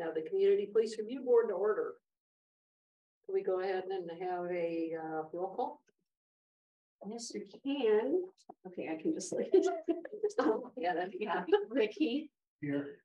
now 0.00 0.10
the 0.10 0.28
Community 0.28 0.66
Police 0.72 0.96
Review 0.98 1.20
Board 1.20 1.48
to 1.48 1.54
order. 1.54 1.94
Can 3.26 3.34
we 3.34 3.42
go 3.42 3.60
ahead 3.60 3.84
and 3.90 4.10
have 4.20 4.50
a 4.50 4.92
uh, 4.98 5.22
roll 5.32 5.54
call? 5.54 5.82
Yes, 7.08 7.32
you 7.34 7.44
can. 7.62 8.22
Okay, 8.66 8.88
I 8.90 9.00
can 9.00 9.14
just 9.14 9.32
look. 9.32 9.46
Oh, 10.38 10.70
Yeah, 10.76 10.94
that'd 10.94 11.12
be 11.12 11.18
Yeah, 11.20 11.44
Ricky, 11.68 12.30
Here. 12.60 12.98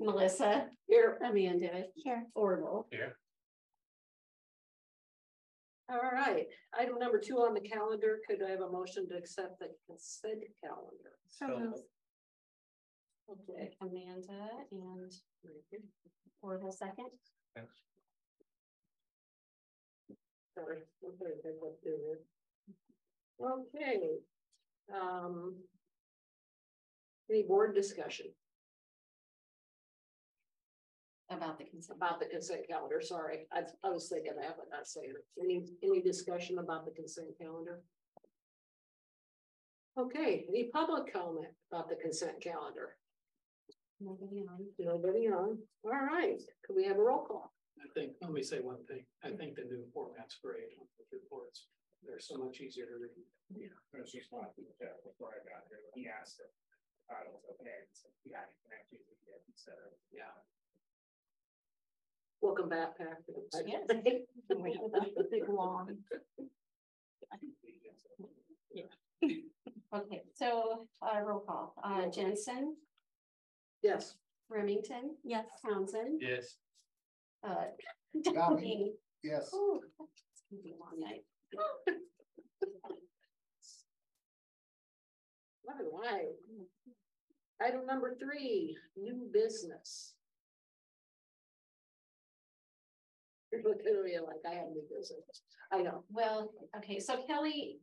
Melissa, 0.00 0.66
Here, 0.88 1.18
Amanda, 1.24 1.84
Here. 1.94 2.24
Orville. 2.34 2.86
Here. 2.90 3.16
all 5.88 6.10
right. 6.12 6.46
Item 6.78 6.98
number 6.98 7.18
two 7.18 7.36
on 7.36 7.54
the 7.54 7.60
calendar, 7.60 8.18
could 8.28 8.42
I 8.42 8.50
have 8.50 8.60
a 8.60 8.70
motion 8.70 9.08
to 9.08 9.16
accept 9.16 9.58
the 9.60 9.68
consent 9.86 10.42
calendar? 10.62 11.12
So 11.28 11.46
moved. 11.48 11.82
Okay. 13.30 13.70
Amanda 13.80 14.48
and 14.70 15.12
Orville 16.42 16.72
second. 16.72 17.06
Sorry. 20.58 20.78
Okay, 21.04 21.32
I 21.44 21.48
got 21.60 21.82
to 21.82 21.84
do 21.84 21.96
it. 22.12 22.24
Okay. 23.42 24.00
Um. 24.94 25.54
Any 27.30 27.44
board 27.44 27.74
discussion 27.74 28.26
About 31.30 31.56
the 31.56 31.64
consent. 31.64 31.96
about 31.96 32.20
the 32.20 32.26
consent 32.26 32.66
calendar? 32.68 33.00
Sorry, 33.00 33.46
I, 33.52 33.62
I 33.82 33.88
was 33.88 34.08
thinking 34.08 34.32
that, 34.38 34.56
but 34.58 34.66
not 34.70 34.86
saying 34.86 35.10
it. 35.16 35.24
Any, 35.42 35.64
any 35.82 36.02
discussion 36.02 36.58
about 36.58 36.84
the 36.84 36.90
consent 36.90 37.28
calendar? 37.40 37.80
Okay, 39.98 40.44
any 40.48 40.64
public 40.64 41.10
comment 41.10 41.46
about 41.72 41.88
the 41.88 41.94
consent 41.96 42.40
calendar? 42.42 42.96
Nobody 44.02 44.42
on. 44.42 44.66
Nobody 44.78 45.28
on? 45.30 45.58
All 45.86 45.94
right, 45.94 46.42
could 46.66 46.74
we 46.74 46.84
have 46.84 46.98
a 46.98 47.02
roll 47.02 47.22
call? 47.22 47.52
I 47.78 47.86
think, 47.94 48.18
let 48.20 48.32
me 48.32 48.42
say 48.42 48.58
one 48.58 48.82
thing, 48.90 49.06
I 49.22 49.30
think 49.30 49.54
the 49.54 49.62
new 49.70 49.86
format's 49.94 50.38
great 50.42 50.74
on 50.78 50.86
the 50.98 51.06
reports, 51.14 51.70
they're 52.02 52.18
so 52.18 52.36
much 52.36 52.58
easier 52.58 52.86
to 52.86 52.98
read. 52.98 53.26
Yeah, 53.54 53.74
I 53.94 54.02
was 54.02 54.10
just 54.10 54.30
talking 54.30 54.66
to 54.66 54.74
Jeff 54.74 54.98
before 55.06 55.30
I 55.38 55.40
got 55.46 55.66
here, 55.70 55.78
he 55.94 56.10
asked 56.10 56.42
if 56.42 56.50
I 57.10 57.22
was 57.30 57.46
okay, 57.54 57.70
and 57.70 57.94
said, 57.94 58.10
yeah, 58.26 58.42
I 58.42 58.50
can 58.50 58.74
actually 58.74 59.06
get 59.06 59.38
it, 59.38 59.54
so, 59.54 59.70
yeah. 60.10 60.34
Welcome 62.42 62.68
back, 62.68 62.98
Patrick. 62.98 63.46
Yes. 63.54 63.86
The 64.50 65.28
big 65.30 65.48
long. 65.48 65.96
Yeah. 68.74 68.90
okay, 69.94 70.22
so 70.34 70.86
uh 71.00 71.20
roll 71.22 71.40
call, 71.40 71.74
uh 71.84 72.06
Jensen, 72.10 72.74
Yes, 73.82 74.16
Remington, 74.48 75.16
Yes. 75.24 75.46
Townsend, 75.64 76.20
Yes. 76.22 76.56
uh. 77.42 77.66
Got 78.24 78.34
Downey. 78.34 78.94
Yes. 79.22 79.52
Ooh, 79.54 79.80
It's 80.00 80.42
gonna 80.50 80.62
be 80.62 80.72
a 80.72 80.76
long 80.76 80.98
night. 81.00 81.24
all 85.68 86.00
right. 86.02 86.36
Item 87.60 87.86
number 87.86 88.16
three, 88.18 88.76
new 88.96 89.28
business. 89.32 90.14
You're 93.52 93.62
looking 93.62 93.86
at 93.86 94.04
me 94.04 94.18
like 94.20 94.40
I 94.48 94.54
have 94.56 94.68
new 94.68 94.82
business. 94.90 95.42
I 95.72 95.82
know. 95.82 96.04
Well, 96.10 96.52
okay, 96.78 96.98
so 97.00 97.22
Kelly. 97.26 97.80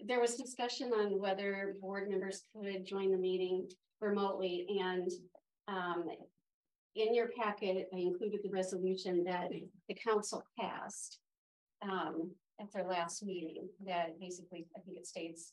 There 0.00 0.20
was 0.20 0.36
discussion 0.36 0.92
on 0.92 1.20
whether 1.20 1.76
board 1.80 2.10
members 2.10 2.42
could 2.54 2.84
join 2.86 3.10
the 3.10 3.18
meeting 3.18 3.68
remotely 4.00 4.66
and 4.80 5.10
um. 5.68 6.04
In 6.96 7.12
your 7.12 7.26
packet, 7.36 7.88
I 7.92 7.98
included 7.98 8.38
the 8.44 8.50
resolution 8.50 9.24
that 9.24 9.50
the 9.88 9.94
council 9.94 10.44
passed. 10.56 11.18
Um, 11.82 12.30
at 12.60 12.72
their 12.72 12.84
last 12.84 13.24
meeting, 13.24 13.68
that 13.84 14.18
basically, 14.20 14.66
I 14.76 14.80
think 14.80 14.98
it 14.98 15.06
states. 15.06 15.50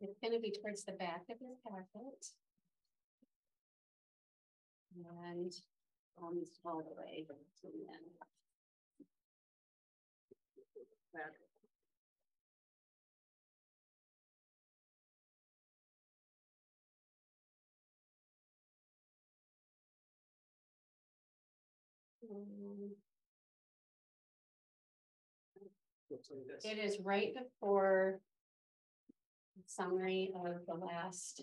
It's 0.00 0.18
gonna 0.22 0.38
be 0.40 0.52
towards 0.52 0.84
the 0.84 0.92
back 0.92 1.22
of 1.28 1.38
your 1.40 1.56
packet. 1.66 2.26
And 4.94 5.52
almost 6.16 6.60
all 6.64 6.82
the 6.82 6.94
way 7.00 7.26
to 7.28 7.66
the 7.66 7.86
end. 7.92 8.18
Um, 22.30 22.90
Looks 26.10 26.30
like 26.30 26.46
this. 26.46 26.64
It 26.64 26.78
is 26.78 26.98
right 27.00 27.34
before. 27.34 28.20
Summary 29.66 30.30
of 30.34 30.66
the 30.66 30.74
last. 30.74 31.42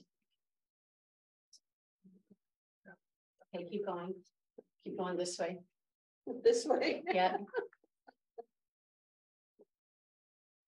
Okay, 3.56 3.66
keep 3.70 3.86
going. 3.86 4.14
Keep 4.84 4.98
going 4.98 5.18
this 5.18 5.38
way. 5.40 5.60
This 6.44 6.66
way. 6.66 7.04
Yeah. 7.14 7.38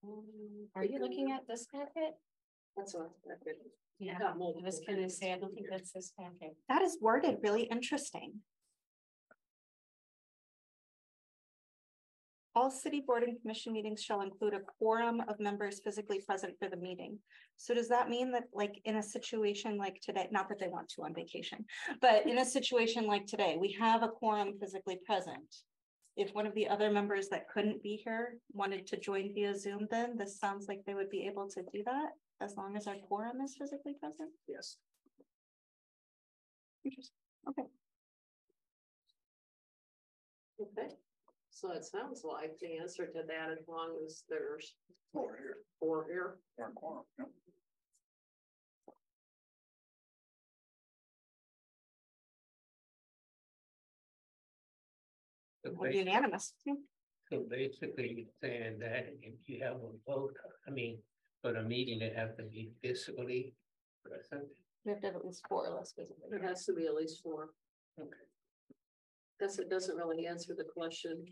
Um, 0.03 0.67
Are 0.75 0.85
you 0.85 0.99
looking 0.99 1.31
at 1.31 1.47
this 1.47 1.65
packet? 1.73 2.13
That's 2.75 2.93
what. 2.93 3.09
Yeah, 3.99 4.19
Got 4.19 4.35
I 4.35 4.37
multiple 4.37 4.63
was 4.63 4.81
gonna 4.87 5.09
say, 5.09 5.33
I 5.33 5.39
don't 5.39 5.53
think 5.55 5.65
that's 5.71 5.91
this 5.91 6.13
packet. 6.19 6.55
That 6.69 6.83
is 6.83 6.99
worded 7.01 7.37
really 7.41 7.63
interesting. 7.63 8.33
All 12.57 12.71
city 12.71 13.03
board 13.05 13.21
and 13.21 13.39
commission 13.39 13.71
meetings 13.71 14.01
shall 14.01 14.21
include 14.21 14.55
a 14.55 14.61
quorum 14.79 15.21
of 15.27 15.39
members 15.39 15.79
physically 15.79 16.21
present 16.21 16.55
for 16.57 16.67
the 16.67 16.75
meeting. 16.75 17.19
So 17.55 17.75
does 17.75 17.87
that 17.89 18.09
mean 18.09 18.31
that 18.31 18.45
like 18.51 18.81
in 18.85 18.95
a 18.95 19.03
situation 19.03 19.77
like 19.77 20.01
today, 20.01 20.27
not 20.31 20.49
that 20.49 20.57
they 20.57 20.67
want 20.67 20.89
to 20.89 21.03
on 21.03 21.13
vacation, 21.13 21.63
but 22.01 22.25
in 22.25 22.39
a 22.39 22.45
situation 22.45 23.05
like 23.05 23.27
today, 23.27 23.57
we 23.61 23.73
have 23.73 24.01
a 24.01 24.07
quorum 24.07 24.53
physically 24.59 24.99
present. 25.05 25.57
If 26.15 26.33
one 26.33 26.47
of 26.47 26.55
the 26.55 26.67
other 26.67 26.89
members 26.89 27.27
that 27.29 27.47
couldn't 27.47 27.83
be 27.83 28.01
here 28.03 28.39
wanted 28.53 28.87
to 28.87 28.99
join 28.99 29.35
via 29.35 29.55
Zoom, 29.55 29.87
then 29.91 30.17
this 30.17 30.39
sounds 30.39 30.65
like 30.67 30.81
they 30.87 30.95
would 30.95 31.11
be 31.11 31.27
able 31.27 31.47
to 31.49 31.61
do 31.71 31.83
that 31.85 32.09
as 32.41 32.55
long 32.57 32.75
as 32.75 32.87
our 32.87 32.95
quorum 33.07 33.39
is 33.39 33.55
physically 33.55 33.93
present. 34.01 34.31
Yes, 34.47 34.77
Interesting. 36.83 37.13
Okay. 37.49 37.67
Okay, 40.59 40.95
so 41.57 41.71
it 41.71 41.83
sounds 41.83 42.21
like 42.23 42.51
the 42.61 42.77
answer 42.77 43.07
to 43.07 43.23
that, 43.27 43.49
as 43.49 43.67
long 43.67 43.97
as 44.05 44.23
there's 44.29 44.75
Four 45.11 45.35
here, 45.39 45.57
four 45.79 46.05
here. 46.07 46.37
or 46.59 46.71
quorum, 46.75 47.03
yep. 47.17 47.27
So 55.65 55.71
Would 55.79 55.93
unanimous. 55.95 56.53
so 57.29 57.43
basically 57.49 58.13
you're 58.17 58.33
saying 58.41 58.79
that 58.79 59.07
if 59.21 59.33
you 59.47 59.63
have 59.63 59.75
a 59.77 59.91
vote, 60.11 60.35
I 60.67 60.71
mean, 60.71 60.99
for 61.41 61.53
the 61.53 61.63
meeting, 61.63 62.01
it 62.01 62.15
has 62.15 62.35
to 62.37 62.43
be 62.43 62.69
physically 62.81 63.53
present. 64.05 64.47
We 64.85 64.91
have 64.91 65.01
to 65.01 65.07
have 65.07 65.15
at 65.17 65.25
least 65.25 65.43
four 65.49 65.67
of 65.67 65.79
us 65.81 65.93
physically. 65.97 66.29
There 66.29 66.47
has 66.47 66.65
to 66.65 66.73
be 66.73 66.85
at 66.85 66.93
least 66.93 67.21
four. 67.23 67.49
Okay. 67.99 68.09
Guess 69.39 69.59
it 69.59 69.69
doesn't 69.69 69.95
really 69.97 70.25
answer 70.25 70.53
the 70.55 70.63
question. 70.63 71.25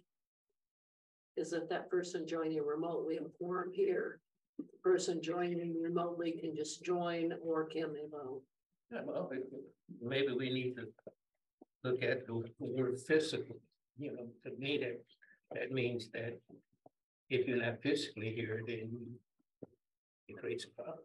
Is 1.37 1.51
that 1.51 1.69
that 1.69 1.89
person 1.89 2.27
joining 2.27 2.63
remotely, 2.65 3.17
a 3.17 3.21
quorum 3.37 3.71
here? 3.73 4.19
The 4.57 4.63
Person 4.83 5.21
joining 5.21 5.81
remotely 5.81 6.31
can 6.31 6.55
just 6.55 6.83
join 6.83 7.33
or 7.43 7.65
can 7.65 7.93
they 7.93 8.07
vote? 8.09 8.41
Yeah, 8.91 9.01
well, 9.03 9.29
Maybe 10.01 10.31
we 10.31 10.49
need 10.49 10.75
to 10.77 10.87
look 11.83 12.01
at 12.01 12.25
the 12.25 12.41
word 12.59 12.97
physical, 13.05 13.57
you 13.97 14.13
know, 14.15 14.27
to 14.45 14.57
me 14.57 14.77
that, 14.77 15.01
that 15.59 15.71
means 15.71 16.09
that 16.13 16.39
if 17.29 17.47
you're 17.47 17.57
not 17.61 17.81
physically 17.81 18.33
here, 18.33 18.61
then 18.65 18.89
it 20.29 20.38
creates 20.38 20.65
a 20.65 20.69
problem. 20.69 21.03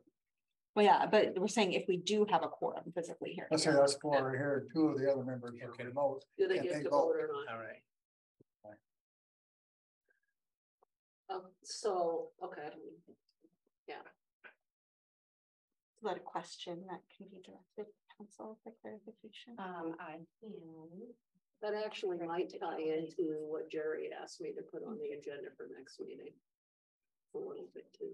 Well, 0.76 0.84
yeah, 0.84 1.06
but 1.06 1.36
we're 1.36 1.48
saying 1.48 1.72
if 1.72 1.88
we 1.88 1.96
do 1.96 2.24
have 2.30 2.44
a 2.44 2.48
quorum 2.48 2.84
physically 2.94 3.32
here. 3.32 3.48
Let's 3.50 3.64
say 3.64 3.72
that's 3.72 3.94
four 3.94 4.30
here, 4.30 4.66
two 4.72 4.88
of 4.88 4.98
the 5.00 5.10
other 5.10 5.24
members 5.24 5.54
are 5.60 5.70
Okay. 5.70 5.84
remote. 5.86 6.22
Do 6.38 6.46
they 6.46 6.58
get 6.58 6.72
they 6.74 6.82
to 6.84 6.90
vote? 6.90 6.90
vote 6.90 7.16
or 7.18 7.28
not? 7.32 7.52
All 7.54 7.60
right. 7.60 7.82
Um, 11.30 11.42
so, 11.62 12.30
okay, 12.42 12.70
Yeah. 13.86 14.02
Is 16.00 16.04
that 16.04 16.16
a 16.16 16.20
question 16.20 16.82
that 16.88 17.00
can 17.14 17.26
be 17.28 17.42
directed 17.44 17.92
to 17.92 18.16
council 18.16 18.58
for 18.64 18.72
clarification? 18.80 19.54
Um, 19.58 19.94
I 20.00 20.16
can. 20.40 21.14
That 21.62 21.74
actually 21.74 22.16
might 22.26 22.50
tie 22.58 22.80
into 22.80 23.36
what 23.46 23.70
Jerry 23.70 24.08
asked 24.10 24.40
me 24.40 24.52
to 24.54 24.62
put 24.62 24.82
on 24.82 24.96
the 24.96 25.12
agenda 25.12 25.50
for 25.56 25.68
next 25.76 26.00
meeting. 26.00 26.32
A 27.34 27.38
little 27.38 27.68
bit 27.74 27.86
too. 27.92 28.06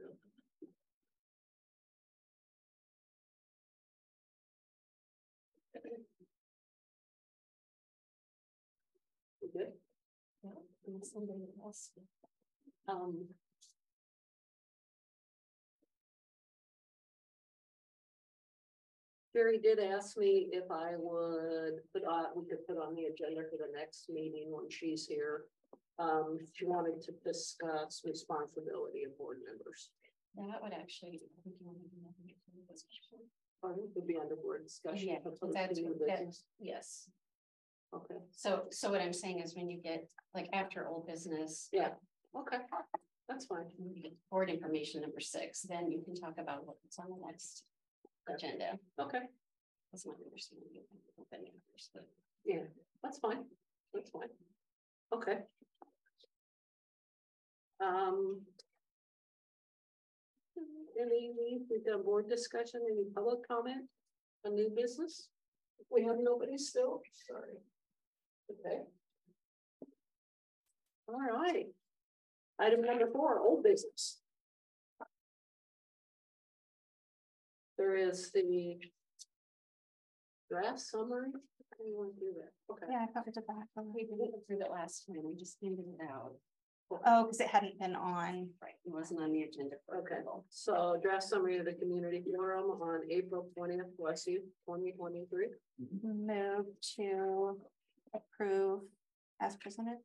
We 9.40 9.48
Good. 9.52 9.72
And 10.88 11.04
somebody 11.04 11.46
else. 11.62 11.90
Um. 12.88 13.26
Jerry 19.36 19.58
did 19.58 19.78
ask 19.78 20.16
me 20.16 20.48
if 20.50 20.64
I 20.70 20.94
would 20.96 21.84
put 21.92 22.04
on, 22.08 22.26
we 22.34 22.48
could 22.48 22.66
put 22.66 22.78
on 22.78 22.94
the 22.94 23.04
agenda 23.04 23.42
for 23.50 23.58
the 23.58 23.68
next 23.76 24.08
meeting 24.08 24.48
when 24.48 24.70
she's 24.70 25.06
here. 25.06 25.44
Um, 25.98 26.38
she 26.54 26.64
wanted 26.64 27.02
to 27.02 27.12
discuss 27.22 28.00
responsibility 28.04 29.04
of 29.04 29.16
board 29.18 29.38
members. 29.46 29.90
That 30.36 30.62
would 30.62 30.72
actually. 30.72 31.20
I 31.20 31.40
think 31.44 31.56
you 31.60 31.66
wanna 31.66 31.78
do 31.84 32.00
that 32.00 32.16
in 32.24 32.32
your 32.56 32.64
discussion. 32.72 33.28
Pardon, 33.60 33.88
would 33.94 34.06
be 34.06 34.16
under 34.16 34.36
board 34.36 34.64
discussion. 34.64 35.08
Yeah, 35.08 35.18
to 35.18 35.52
that's, 35.52 35.80
that- 36.06 36.36
yes. 36.58 37.10
Okay, 37.94 38.16
So, 38.32 38.64
so 38.70 38.90
what 38.90 39.00
I'm 39.00 39.12
saying 39.12 39.40
is 39.40 39.54
when 39.54 39.70
you 39.70 39.80
get, 39.80 40.08
like, 40.34 40.48
after 40.52 40.88
old 40.88 41.06
business. 41.06 41.68
Yeah. 41.72 41.90
Okay, 42.40 42.58
that's 43.28 43.46
fine. 43.46 43.66
when 43.78 43.94
you 43.94 44.02
get 44.02 44.12
Board 44.30 44.50
information 44.50 45.00
number 45.02 45.20
six, 45.20 45.62
then 45.62 45.90
you 45.90 46.02
can 46.04 46.14
talk 46.14 46.34
about 46.38 46.66
what's 46.66 46.98
on 46.98 47.06
the 47.10 47.26
next 47.26 47.64
agenda. 48.28 48.78
Okay, 49.00 49.20
That's 49.92 50.06
my 50.06 50.12
understanding. 50.24 50.68
I 50.72 50.76
don't 50.76 51.16
know 51.16 51.24
if 51.30 51.32
any 51.32 51.50
others, 51.50 51.90
but- 51.94 52.08
yeah, 52.44 52.62
that's 53.02 53.18
fine. 53.18 53.44
That's 53.94 54.10
fine. 54.10 54.28
Okay. 55.14 55.38
Um. 57.80 58.40
Any, 60.98 61.30
we've 61.70 61.84
done 61.84 62.02
board 62.04 62.26
discussion, 62.28 62.80
any 62.90 63.04
public 63.14 63.46
comment 63.46 63.84
on 64.46 64.54
new 64.54 64.70
business? 64.74 65.28
We 65.90 66.02
have 66.04 66.16
nobody 66.20 66.56
still, 66.56 67.02
sorry. 67.28 67.58
Okay. 68.50 68.80
All 71.08 71.20
right. 71.20 71.66
Item 72.58 72.82
number 72.82 73.06
four, 73.12 73.41
old 73.41 73.62
business. 73.62 74.20
There 77.79 77.97
is 77.97 78.31
the. 78.32 78.79
Draft 80.49 80.79
summary, 80.79 81.26
how 81.32 81.76
do 81.76 81.85
you 81.91 81.99
want 81.99 82.14
to 82.14 82.20
do 82.20 82.32
that? 82.38 82.73
Okay. 82.73 82.87
Yeah, 82.88 83.03
I 83.03 83.06
thought 83.12 83.26
we 83.26 83.32
did 83.32 83.43
that. 83.49 83.82
We 83.93 84.03
didn't 84.05 84.31
approve 84.41 84.61
it 84.61 84.70
last 84.70 85.05
time. 85.05 85.17
We 85.25 85.35
just 85.37 85.56
handed 85.61 85.87
it 85.88 86.00
out. 86.08 86.35
Oh, 87.05 87.25
because 87.25 87.41
it 87.41 87.49
hadn't 87.49 87.76
been 87.81 87.97
on. 87.97 88.49
Right. 88.62 88.75
It 88.85 88.93
wasn't 88.93 89.23
on 89.23 89.32
the 89.32 89.43
agenda. 89.43 89.75
for 89.85 89.97
Okay. 89.97 90.14
approval. 90.20 90.44
So 90.50 91.00
draft 91.03 91.25
summary 91.25 91.56
of 91.58 91.64
the 91.64 91.73
community 91.73 92.23
forum 92.32 92.81
on 92.81 93.00
April 93.11 93.49
twentieth, 93.56 93.87
bless 93.99 94.25
you, 94.29 94.43
twenty 94.64 94.93
twenty-three. 94.93 95.49
Move 96.05 96.67
to 96.97 97.58
approve 98.14 98.82
as 99.41 99.56
presented. 99.56 99.99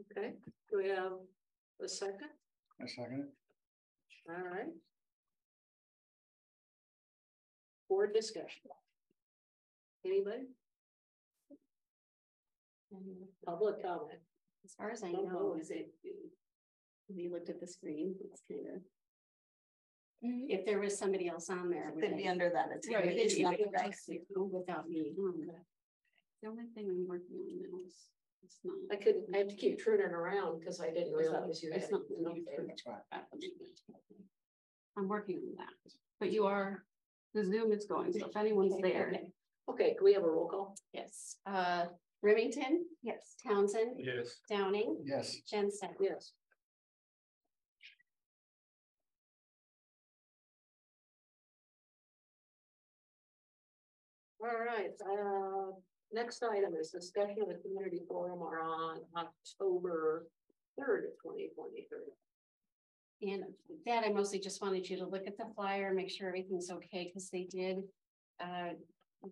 Okay, 0.00 0.32
do 0.70 0.78
we 0.78 0.88
have 0.88 1.12
a 1.84 1.88
second? 1.88 2.30
A 2.84 2.88
second. 2.88 3.28
All 4.28 4.44
right. 4.50 4.72
Board 7.88 8.12
discussion. 8.14 8.70
Anybody? 10.04 10.46
Public 13.44 13.82
comment? 13.82 14.18
As 14.64 14.74
far 14.74 14.90
as 14.90 15.02
I 15.02 15.12
Don't 15.12 15.26
know, 15.32 15.52
go. 15.54 15.58
is 15.60 15.70
it? 15.70 15.88
When 17.08 17.18
you 17.18 17.32
looked 17.32 17.48
at 17.50 17.60
the 17.60 17.66
screen, 17.66 18.14
it's 18.30 18.42
kind 18.48 18.66
of. 18.76 18.82
Mm-hmm. 20.24 20.46
If 20.50 20.66
there 20.66 20.80
was 20.80 20.98
somebody 20.98 21.28
else 21.28 21.48
on 21.48 21.70
there. 21.70 21.92
would 21.94 22.04
It'd 22.04 22.16
be 22.16 22.24
they- 22.24 22.28
under 22.28 22.50
that. 22.50 22.68
It's 22.74 22.88
Right, 22.88 23.04
it's 23.06 23.38
not 23.38 23.56
the 23.56 23.64
right. 23.72 23.94
Without 24.52 24.88
me. 24.88 25.12
Hmm. 25.18 25.46
The 26.42 26.48
only 26.48 26.64
thing 26.74 26.86
I'm 26.88 27.06
working 27.08 27.36
on 27.38 27.48
now 27.58 27.86
is, 27.86 27.94
it's 27.94 28.06
not. 28.06 28.17
I 28.90 28.96
couldn't, 28.96 29.24
I 29.34 29.38
have 29.38 29.48
to 29.48 29.54
keep 29.56 29.82
turning 29.84 30.06
around 30.06 30.60
because 30.60 30.80
I 30.80 30.90
didn't 30.90 31.12
realize 31.12 31.62
you 31.62 31.70
had. 31.72 31.82
It's 31.82 31.92
not- 31.92 32.02
That's 32.08 32.82
fine. 32.82 32.98
I'm 34.96 35.08
working 35.08 35.36
on 35.36 35.54
that, 35.58 35.92
but 36.18 36.32
you 36.32 36.46
are, 36.46 36.84
the 37.34 37.44
Zoom 37.44 37.70
is 37.72 37.86
going, 37.86 38.12
so 38.12 38.26
if 38.26 38.36
anyone's 38.36 38.80
there, 38.82 39.12
Okay, 39.68 39.94
can 39.94 40.04
we 40.04 40.14
have 40.14 40.24
a 40.24 40.30
roll 40.30 40.48
call? 40.48 40.76
yes, 40.92 41.36
uh, 41.46 41.86
Remington, 42.22 42.84
Yes. 43.02 43.36
Townsend, 43.46 43.96
Yes. 44.00 44.40
Downing, 44.48 44.96
Yes, 45.04 45.36
Jensen. 45.42 45.90
Yes. 46.00 46.32
All 54.40 54.48
right, 54.48 54.92
uh, 55.02 55.72
next 56.12 56.42
item 56.42 56.74
is 56.80 56.90
discussion 56.90 57.42
of 57.42 57.48
the 57.48 57.54
community 57.62 58.02
forum 58.08 58.42
are 58.42 58.62
on 58.62 59.00
October 59.16 60.26
third 60.78 61.04
of 61.04 61.10
twenty 61.22 61.50
twenty-three. 61.54 62.12
And 63.32 63.42
that, 63.84 64.04
I 64.04 64.10
mostly 64.10 64.38
just 64.38 64.62
wanted 64.62 64.88
you 64.88 64.96
to 64.98 65.06
look 65.06 65.26
at 65.26 65.36
the 65.36 65.46
flyer, 65.56 65.92
make 65.92 66.10
sure 66.10 66.28
everything's 66.28 66.70
okay, 66.70 67.04
because 67.06 67.30
they 67.30 67.48
did 67.50 67.78
uh, 68.40 68.74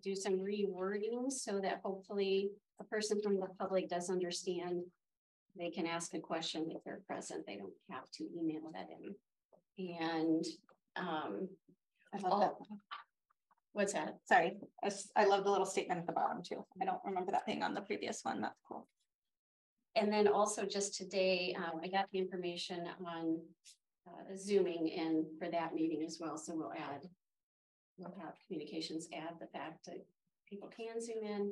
do 0.03 0.13
some 0.13 0.39
rewording 0.39 1.31
so 1.31 1.61
that 1.61 1.79
hopefully 1.83 2.49
a 2.81 2.83
person 2.83 3.21
from 3.21 3.39
the 3.39 3.47
public 3.57 3.87
does 3.87 4.09
understand. 4.09 4.81
They 5.57 5.69
can 5.69 5.87
ask 5.87 6.13
a 6.13 6.19
question 6.19 6.69
if 6.75 6.83
they're 6.83 6.99
present. 7.07 7.45
They 7.47 7.55
don't 7.55 7.71
have 7.89 8.11
to 8.15 8.25
email 8.37 8.69
that 8.73 8.89
in. 8.99 9.95
And 9.99 10.45
um, 10.97 11.47
I 12.13 12.27
love 12.27 12.41
that. 12.41 12.55
What's 13.73 13.93
that? 13.93 14.17
Sorry, 14.25 14.57
I 15.15 15.25
love 15.25 15.43
the 15.43 15.51
little 15.51 15.65
statement 15.65 15.99
at 15.99 16.07
the 16.07 16.13
bottom 16.13 16.41
too. 16.43 16.65
I 16.81 16.85
don't 16.85 17.01
remember 17.05 17.31
that 17.31 17.45
being 17.45 17.63
on 17.63 17.73
the 17.73 17.81
previous 17.81 18.23
one. 18.23 18.41
That's 18.41 18.59
cool. 18.67 18.87
And 19.95 20.11
then 20.11 20.27
also 20.27 20.65
just 20.65 20.95
today, 20.95 21.55
um, 21.57 21.81
I 21.83 21.87
got 21.87 22.05
the 22.11 22.19
information 22.19 22.87
on 23.05 23.39
uh, 24.07 24.37
zooming 24.37 24.87
in 24.87 25.25
for 25.39 25.49
that 25.49 25.73
meeting 25.73 26.03
as 26.05 26.17
well, 26.19 26.37
so 26.37 26.55
we'll 26.55 26.73
add. 26.73 27.07
We'll 27.97 28.15
have 28.23 28.35
communications 28.45 29.07
add 29.13 29.39
the 29.39 29.47
fact 29.47 29.85
that 29.85 30.05
people 30.47 30.69
can 30.69 31.01
zoom 31.01 31.23
in. 31.23 31.51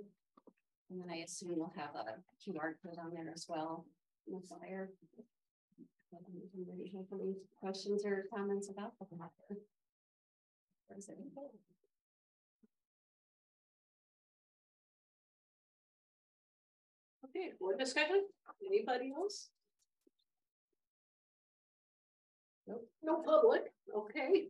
And 0.92 1.02
then 1.02 1.10
I 1.12 1.24
assume 1.24 1.58
we'll 1.58 1.74
have 1.76 1.96
a 1.96 2.20
QR 2.40 2.76
code 2.84 3.00
on 3.04 3.12
there 3.14 3.32
as 3.34 3.48
well. 3.50 3.88
Anybody 4.28 6.92
have 6.96 7.20
any 7.20 7.36
questions 7.60 8.06
or 8.06 8.26
comments 8.34 8.70
about 8.70 8.94
that? 9.00 9.08
Okay, 17.36 17.52
board 17.60 17.78
discussion, 17.78 18.24
anybody 18.66 19.12
else? 19.16 19.50
Nope, 22.68 22.88
no 23.04 23.22
public, 23.24 23.64
okay. 23.96 24.46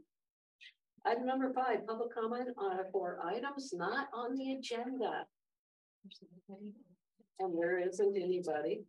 Item 1.05 1.25
number 1.25 1.51
five, 1.53 1.85
public 1.87 2.13
comment 2.13 2.49
uh 2.57 2.83
for 2.91 3.19
items 3.25 3.73
not 3.73 4.07
on 4.13 4.35
the 4.35 4.53
agenda, 4.53 5.25
and 7.39 7.57
there 7.57 7.79
isn't 7.79 8.15
anybody. 8.15 8.83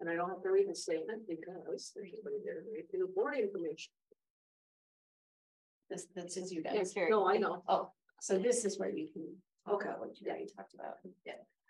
And 0.00 0.10
I 0.10 0.14
don't 0.14 0.28
have 0.28 0.42
to 0.42 0.50
read 0.50 0.68
the 0.68 0.74
statement 0.74 1.22
because 1.26 1.92
there's 1.96 2.10
nobody 2.14 2.36
there 2.44 2.60
to 2.60 2.70
read 2.72 2.84
the 2.92 3.12
board 3.14 3.34
information. 3.38 3.90
This, 5.88 6.06
this 6.14 6.36
is 6.36 6.52
you 6.52 6.62
guys. 6.62 6.94
No, 7.08 7.26
I 7.28 7.38
know. 7.38 7.62
Oh, 7.66 7.90
so 8.20 8.38
this 8.38 8.64
is 8.64 8.78
where 8.78 8.90
you 8.90 9.08
can. 9.12 9.26
talk 9.64 9.74
Okay. 9.76 9.88
about 9.88 10.00
What 10.00 10.20
you 10.20 10.28
already 10.28 10.46
talked 10.54 10.74
about. 10.74 10.96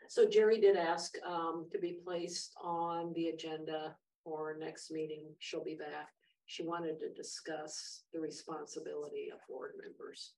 So 0.09 0.29
Jerry 0.29 0.61
did 0.61 0.77
ask 0.77 1.15
um 1.27 1.67
to 1.73 1.79
be 1.79 1.99
placed 2.05 2.55
on 2.63 3.13
the 3.15 3.29
agenda 3.29 3.97
for 4.23 4.57
next 4.59 4.91
meeting. 4.91 5.25
She'll 5.39 5.65
be 5.65 5.75
back. 5.77 6.09
She 6.47 6.63
wanted 6.63 6.99
to 7.01 7.13
discuss 7.13 8.05
the 8.13 8.21
responsibility 8.21 9.31
of 9.33 9.39
board 9.49 9.73
members. 9.83 10.35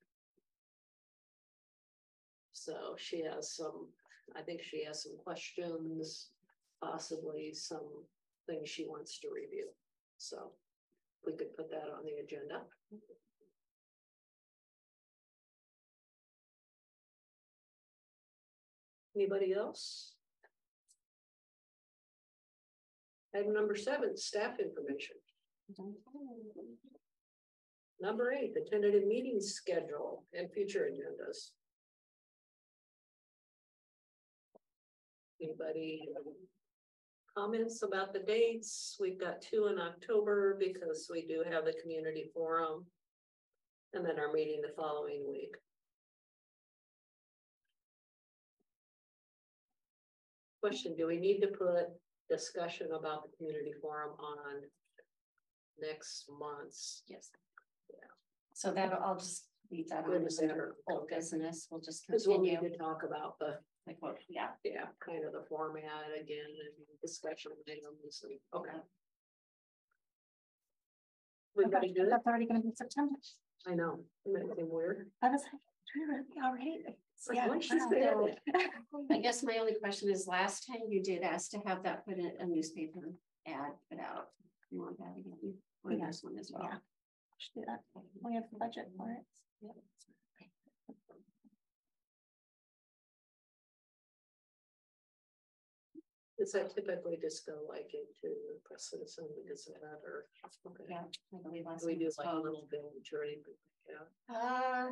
So 2.53 2.97
she 2.99 3.23
has 3.23 3.53
some, 3.53 3.88
I 4.37 4.43
think 4.43 4.62
she 4.62 4.85
has 4.85 5.03
some 5.03 5.17
questions, 5.23 6.31
possibly 6.83 7.53
some 7.55 8.05
things 8.47 8.69
she 8.69 8.85
wants 8.85 9.21
to 9.21 9.29
review. 9.33 9.69
So 10.17 10.50
we 11.25 11.33
could 11.33 11.55
put 11.57 11.71
that 11.71 11.88
on 11.97 12.05
the 12.05 12.23
agenda. 12.25 12.62
Anybody 19.17 19.53
else? 19.53 20.15
Item 23.35 23.53
number 23.53 23.77
seven, 23.77 24.17
staff 24.17 24.59
information. 24.59 25.17
Number 28.00 28.33
eight, 28.33 28.55
the 28.55 28.65
tentative 28.71 29.07
meeting 29.07 29.41
schedule 29.41 30.25
and 30.33 30.50
future 30.53 30.88
agendas. 30.91 31.50
Anybody? 35.43 36.09
Comments 37.37 37.83
about 37.83 38.12
the 38.12 38.21
dates? 38.21 38.97
We've 38.99 39.21
got 39.21 39.43
two 39.43 39.67
in 39.67 39.79
October 39.79 40.57
because 40.59 41.09
we 41.11 41.27
do 41.27 41.45
have 41.49 41.65
the 41.65 41.75
community 41.83 42.31
forum. 42.35 42.87
And 43.95 44.05
then 44.05 44.19
our 44.19 44.33
meeting 44.33 44.61
the 44.62 44.75
following 44.77 45.25
week. 45.29 45.55
Question, 50.61 50.97
do 50.97 51.07
we 51.07 51.19
need 51.19 51.41
to 51.41 51.49
put 51.49 51.87
discussion 52.29 52.88
about 52.99 53.23
the 53.31 53.37
community 53.37 53.73
forum 53.81 54.11
on 54.19 54.62
next 55.81 56.25
month's? 56.38 57.03
Yes. 57.07 57.31
Yeah. 57.93 58.09
So 58.55 58.73
that'll, 58.73 58.99
I'll 59.03 59.17
just 59.19 59.47
leave 59.71 59.88
that 59.91 60.05
Good 60.05 60.15
on 60.17 60.21
to 60.23 60.27
as 60.27 60.41
our 60.50 60.75
old 60.91 61.03
Okay. 61.05 61.17
business. 61.17 61.69
We'll 61.71 61.81
just 61.81 62.07
Cause 62.11 62.27
we'll 62.27 62.41
need 62.41 62.57
continue. 62.57 62.77
to 62.77 62.79
talk 62.79 63.03
about 63.07 63.38
the, 63.38 63.59
Like 63.87 63.97
what, 64.00 64.17
yeah, 64.29 64.49
yeah, 64.65 64.87
kind 65.05 65.25
of 65.25 65.33
the 65.33 65.45
format 65.49 66.11
again 66.21 66.50
and 66.50 66.75
discussion 67.03 67.53
items, 67.69 68.23
and- 68.25 68.41
okay. 68.55 68.79
Everybody 71.57 71.93
good? 71.93 72.11
That's 72.11 72.27
already 72.27 72.47
gonna 72.47 72.61
be 72.61 72.73
September. 72.75 73.17
I 73.67 73.75
know, 73.75 74.00
it 74.27 74.33
makes 74.33 74.57
me 74.57 74.65
weird. 74.65 75.11
I 75.23 75.29
was 75.31 75.43
like, 75.43 75.61
really, 75.97 76.23
all 76.45 76.53
right. 76.55 76.97
It's 77.19 77.27
like, 77.29 77.37
Yeah, 77.37 77.49
when 77.49 77.61
she's 77.61 77.83
there. 77.91 78.15
I 79.11 79.19
guess 79.19 79.43
my 79.43 79.59
only 79.59 79.75
question 79.75 80.09
is, 80.09 80.29
last 80.29 80.67
time 80.69 80.83
you 80.89 81.03
did 81.03 81.23
ask 81.23 81.51
to 81.51 81.59
have 81.67 81.83
that 81.83 82.07
put 82.07 82.17
in 82.17 82.31
a 82.39 82.47
newspaper 82.47 83.13
ad 83.47 83.73
put 83.91 83.99
out. 83.99 84.29
You 84.71 84.83
want 84.83 84.99
that 84.99 85.17
again? 85.19 85.55
Or 85.83 85.93
Yeah. 85.93 86.07
this 86.07 86.23
one 86.23 86.39
as 86.39 86.53
well? 86.53 86.63
Yeah. 86.63 86.79
Should 87.39 87.55
do 87.55 87.65
that. 87.67 87.83
We 88.23 88.35
have 88.35 88.45
the 88.53 88.59
budget 88.59 88.93
for 88.97 89.11
it. 89.11 89.25
Does 96.39 96.53
that 96.53 96.73
typically 96.73 97.19
just 97.21 97.45
go 97.47 97.63
like 97.69 97.91
into 97.93 98.33
the 98.47 98.61
press 98.65 98.91
citizen 98.91 99.27
because 99.43 99.67
of 99.67 99.75
that 99.81 99.99
or? 100.07 100.27
okay. 100.69 100.85
Yeah, 100.89 101.03
I 101.35 101.43
believe 101.43 101.67
last. 101.67 101.85
We 101.85 101.95
time 101.95 101.99
do 101.99 102.05
was 102.05 102.19
like 102.19 102.29
a 102.29 102.37
little 102.37 102.69
village 102.71 103.11
or 103.13 103.25
anything, 103.25 103.59
yeah. 103.91 104.37
Uh, 104.37 104.91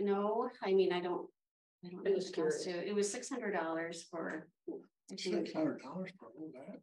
no, 0.00 0.50
I 0.62 0.72
mean, 0.72 0.92
I 0.92 1.00
don't. 1.00 1.28
I 1.84 1.88
don't 1.90 2.04
know 2.04 2.14
just 2.14 2.34
the 2.34 2.42
cost 2.42 2.64
to, 2.64 2.88
it 2.88 2.94
was 2.94 3.10
six 3.10 3.28
hundred 3.28 3.52
dollars 3.52 4.06
for. 4.10 4.48
Six 5.16 5.52
hundred 5.52 5.80
dollars 5.82 6.10
for 6.18 6.26
all 6.26 6.50
that. 6.52 6.80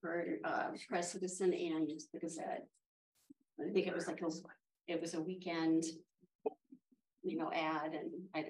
For 0.00 0.38
uh 0.44 0.68
Press 0.88 1.12
Citizen 1.12 1.52
and 1.52 1.90
the 2.12 2.18
Gazette. 2.18 2.66
I 3.60 3.72
think 3.72 3.86
it 3.86 3.94
was 3.94 4.06
like 4.06 4.22
a, 4.22 4.28
it 4.92 5.00
was 5.00 5.14
a 5.14 5.20
weekend. 5.20 5.84
You 7.24 7.36
know, 7.36 7.50
ad 7.52 7.92
and 7.92 8.10
I, 8.34 8.46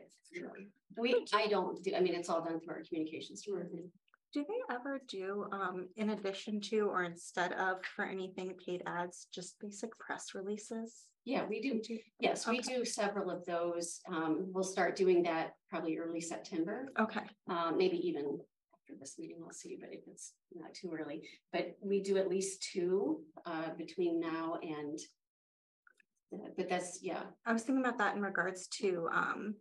we, 0.96 1.26
I 1.34 1.48
don't 1.48 1.82
do, 1.82 1.94
I 1.96 2.00
mean, 2.00 2.14
it's 2.14 2.28
all 2.28 2.44
done 2.44 2.60
through 2.60 2.74
our 2.74 2.82
communications 2.86 3.42
department. 3.42 3.86
Do 4.32 4.44
they 4.46 4.74
ever 4.74 5.00
do, 5.08 5.46
um, 5.52 5.88
in 5.96 6.10
addition 6.10 6.60
to 6.62 6.80
or 6.80 7.04
instead 7.04 7.52
of 7.54 7.82
for 7.96 8.04
anything 8.04 8.54
paid 8.64 8.82
ads, 8.86 9.26
just 9.32 9.58
basic 9.58 9.96
press 9.98 10.34
releases? 10.34 11.04
Yeah, 11.24 11.46
we 11.48 11.60
do, 11.60 11.80
yes, 12.20 12.46
we 12.46 12.60
do 12.60 12.84
several 12.84 13.30
of 13.30 13.44
those. 13.46 14.00
Um, 14.08 14.46
we'll 14.52 14.64
start 14.64 14.96
doing 14.96 15.22
that 15.24 15.52
probably 15.70 15.98
early 15.98 16.20
September. 16.20 16.86
Okay, 16.98 17.20
Um, 17.48 17.76
maybe 17.78 17.96
even 18.06 18.38
after 18.74 18.98
this 19.00 19.18
meeting, 19.18 19.36
we'll 19.40 19.50
see, 19.52 19.78
but 19.80 19.90
if 19.92 20.00
it's 20.06 20.32
not 20.54 20.74
too 20.74 20.90
early, 20.98 21.26
but 21.52 21.76
we 21.82 22.02
do 22.02 22.18
at 22.18 22.28
least 22.28 22.62
two, 22.72 23.22
uh, 23.46 23.70
between 23.78 24.20
now 24.20 24.58
and. 24.62 24.98
uh, 26.34 26.48
But 26.56 26.68
that's, 26.68 27.02
yeah, 27.02 27.24
I 27.46 27.52
was 27.54 27.62
thinking 27.62 27.84
about 27.84 27.98
that 27.98 28.14
in 28.16 28.22
regards 28.22 28.66
to, 28.80 29.08
um, 29.12 29.54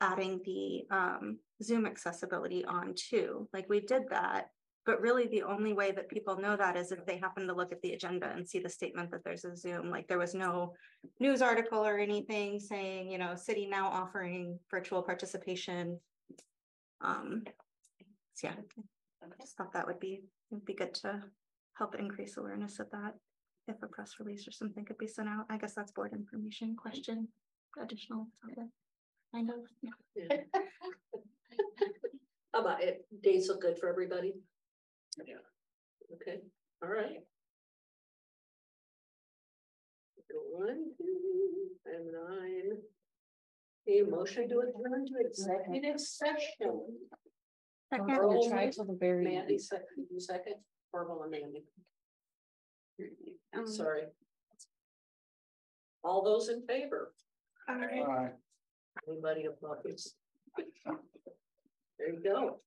adding 0.00 0.40
the, 0.44 0.84
um, 0.90 1.38
Zoom 1.62 1.86
accessibility 1.86 2.64
on 2.64 2.94
too, 2.96 3.48
like 3.52 3.68
we 3.68 3.80
did 3.80 4.02
that. 4.10 4.50
But 4.86 5.02
really, 5.02 5.26
the 5.26 5.42
only 5.42 5.74
way 5.74 5.90
that 5.90 6.08
people 6.08 6.38
know 6.38 6.56
that 6.56 6.74
is 6.76 6.92
if 6.92 7.04
they 7.04 7.18
happen 7.18 7.46
to 7.46 7.54
look 7.54 7.72
at 7.72 7.82
the 7.82 7.92
agenda 7.92 8.32
and 8.34 8.48
see 8.48 8.58
the 8.58 8.70
statement 8.70 9.10
that 9.10 9.22
there's 9.22 9.44
a 9.44 9.54
Zoom, 9.54 9.90
like 9.90 10.08
there 10.08 10.18
was 10.18 10.34
no. 10.34 10.72
News 11.20 11.42
article 11.42 11.84
or 11.84 11.98
anything 11.98 12.58
saying, 12.58 13.10
you 13.10 13.18
know, 13.18 13.34
city 13.36 13.66
now 13.66 13.88
offering 13.88 14.58
virtual 14.70 15.02
participation. 15.02 16.00
Um, 17.02 17.42
so 18.34 18.48
yeah, 18.48 18.54
I 19.22 19.26
just 19.40 19.56
thought 19.56 19.72
that 19.74 19.86
would 19.86 20.00
be, 20.00 20.22
would 20.50 20.64
be 20.64 20.74
good 20.74 20.94
to 20.94 21.22
help 21.74 21.94
increase 21.94 22.36
awareness 22.36 22.80
of 22.80 22.90
that. 22.90 23.14
If 23.66 23.76
a 23.82 23.86
press 23.86 24.14
release 24.18 24.48
or 24.48 24.52
something 24.52 24.84
could 24.84 24.98
be 24.98 25.06
sent 25.06 25.28
out, 25.28 25.44
I 25.50 25.58
guess 25.58 25.74
that's 25.74 25.92
board 25.92 26.12
information 26.14 26.74
question, 26.76 27.28
additional. 27.80 28.28
topic, 28.42 28.64
Kind 29.34 29.48
know. 29.48 29.64
How 32.54 32.60
about 32.60 32.82
it? 32.82 33.04
Dates 33.22 33.48
look 33.48 33.60
good 33.60 33.78
for 33.78 33.88
everybody? 33.88 34.34
Yeah. 35.26 35.34
Okay, 36.14 36.38
all 36.82 36.88
right. 36.88 37.20
Go 40.32 40.38
One, 40.50 40.90
two, 40.96 41.68
and 41.86 42.06
nine. 42.12 42.78
A 43.90 44.02
motion 44.02 44.48
to 44.48 44.58
adjourn 44.60 45.06
to 45.06 45.14
executive 45.26 46.00
session. 46.00 46.82
Second. 47.90 48.10
Earl 48.10 48.46
try 48.48 48.64
moved, 48.66 48.74
till 48.76 48.84
the 48.84 48.96
very 49.00 49.24
Mandy 49.24 49.54
end. 49.54 49.62
second, 49.62 50.06
you 50.10 50.20
second, 50.20 50.54
Orville 50.92 51.22
and 51.22 51.30
Mandy, 51.30 51.64
Um, 53.56 53.66
sorry. 53.66 54.02
All 56.04 56.22
those 56.22 56.48
in 56.50 56.66
favor? 56.66 57.14
all 57.68 57.76
right. 57.76 57.98
All 58.00 58.06
right. 58.06 58.32
Anybody 59.06 59.44
opposed? 59.46 60.14
There 61.98 62.10
you 62.12 62.20
go. 62.22 62.60